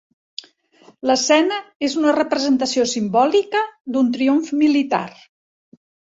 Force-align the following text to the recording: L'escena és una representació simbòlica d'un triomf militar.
L'escena 1.09 1.57
és 1.87 1.95
una 1.99 2.13
representació 2.15 2.85
simbòlica 2.93 3.61
d'un 3.97 4.09
triomf 4.15 4.49
militar. 4.63 5.03